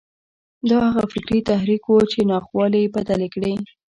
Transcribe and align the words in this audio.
دا 0.69 0.79
هغه 0.93 1.03
فکري 1.13 1.39
تحرک 1.49 1.83
و 1.87 1.93
چې 2.11 2.19
ناخوالې 2.31 2.79
یې 2.85 2.91
بدلې 2.95 3.27
کړې 3.33 3.53